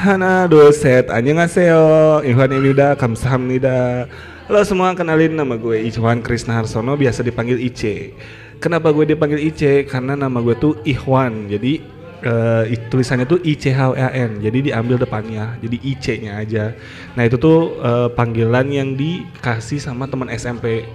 [0.00, 4.08] Hana doset annyeonghaseyo Ikhwan Imida kamsahamnida
[4.48, 8.16] Halo semua kenalin nama gue Ikhwan Krisna Harsono biasa dipanggil Ice.
[8.64, 9.84] Kenapa gue dipanggil Ice?
[9.84, 11.84] Karena nama gue tuh Ikhwan Jadi
[12.24, 14.40] uh, tulisannya tuh I C H A N.
[14.40, 16.72] Jadi diambil depannya jadi I C nya aja.
[17.12, 20.88] Nah itu tuh uh, panggilan yang dikasih sama teman SMP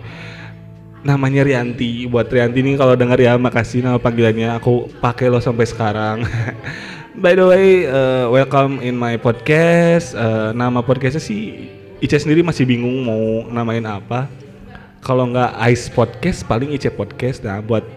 [1.06, 2.10] namanya Rianti.
[2.10, 4.50] Buat Rianti nih kalau dengar ya makasih nama panggilannya.
[4.58, 6.26] Aku pakai lo sampai sekarang
[7.16, 10.12] By the way, uh, welcome in my podcast.
[10.12, 11.72] Uh, nama podcastnya sih
[12.04, 14.28] Ice sendiri masih bingung mau namain apa.
[15.00, 17.40] Kalau nggak Ice Podcast, paling Ice Podcast.
[17.40, 17.88] Nah, buat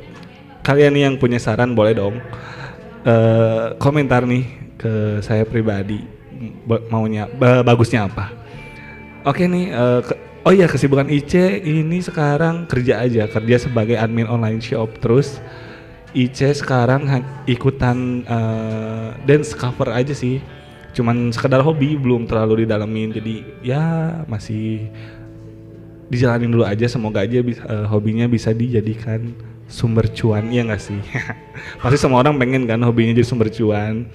[0.62, 2.23] kalian yang punya saran boleh dong
[3.03, 4.47] uh, komentar nih
[4.79, 5.98] ke saya pribadi
[6.87, 7.27] maunya
[7.67, 8.31] bagusnya apa.
[9.27, 9.98] Oke nih, uh,
[10.47, 15.43] oh iya kesibukan Ice ini sekarang kerja aja, kerja sebagai admin online shop terus
[16.17, 17.05] Ice sekarang
[17.45, 20.41] ikutan uh, dance cover aja sih.
[20.97, 23.83] Cuman sekedar hobi belum terlalu didalamin jadi ya
[24.25, 24.89] masih
[26.09, 26.89] dijalanin dulu aja.
[26.89, 29.36] Semoga aja bisa, uh, hobinya bisa dijadikan
[29.69, 30.48] sumber cuan.
[30.48, 30.97] Ya nggak sih?
[31.84, 34.09] Pasti semua orang pengen kan hobinya jadi sumber cuan.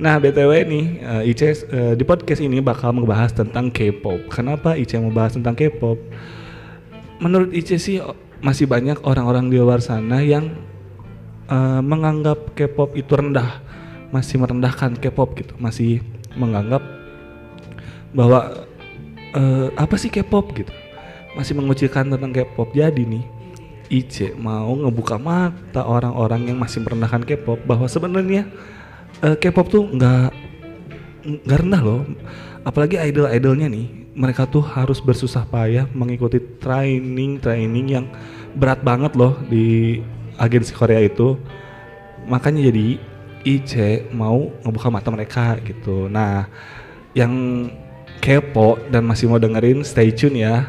[0.00, 4.32] Nah btw nih uh, Ice uh, di podcast ini bakal membahas tentang K-pop.
[4.32, 5.98] Kenapa Ice mau bahas tentang K-pop?
[7.20, 7.98] Menurut Ice sih
[8.40, 10.48] masih banyak orang-orang di luar sana yang
[11.50, 13.60] uh, menganggap K-pop itu rendah,
[14.14, 16.00] masih merendahkan K-pop gitu, masih
[16.38, 16.80] menganggap
[18.14, 18.66] bahwa
[19.34, 20.72] uh, apa sih K-pop gitu,
[21.34, 22.70] masih mengucilkan tentang K-pop.
[22.72, 23.24] Jadi nih,
[23.90, 28.46] Ice mau ngebuka mata orang-orang yang masih merendahkan K-pop bahwa sebenarnya
[29.26, 30.30] uh, K-pop tuh nggak
[31.20, 32.00] nggak rendah loh,
[32.64, 38.06] apalagi idol-idolnya nih, mereka tuh harus bersusah payah mengikuti training training yang
[38.56, 40.00] berat banget loh di
[40.40, 41.36] agensi Korea itu
[42.24, 42.96] makanya jadi
[43.44, 43.72] IC
[44.12, 46.08] mau ngebuka mata mereka gitu.
[46.08, 46.48] Nah
[47.12, 47.32] yang
[48.24, 50.68] kepo dan masih mau dengerin stay tune ya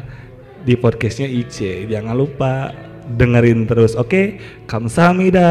[0.62, 2.72] di podcastnya IC jangan lupa
[3.16, 4.08] dengerin terus oke?
[4.08, 4.26] Okay?
[4.70, 5.50] kamsahamnida